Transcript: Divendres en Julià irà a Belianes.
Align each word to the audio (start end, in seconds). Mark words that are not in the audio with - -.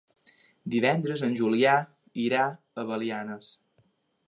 Divendres 0.75 1.23
en 1.27 1.35
Julià 1.41 1.75
irà 2.25 2.47
a 2.85 2.89
Belianes. 2.93 3.53